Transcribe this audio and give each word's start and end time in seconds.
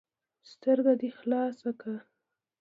ـ 0.25 0.49
سترګه 0.51 0.93
دې 0.99 1.09
خلاصه 1.19 1.71
که. 1.81 1.93